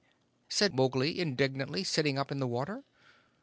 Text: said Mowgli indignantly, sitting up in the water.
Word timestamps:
said 0.49 0.73
Mowgli 0.73 1.19
indignantly, 1.19 1.83
sitting 1.83 2.17
up 2.17 2.31
in 2.31 2.39
the 2.39 2.47
water. 2.47 2.83